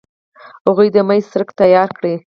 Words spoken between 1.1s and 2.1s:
څرک تیاره کړ.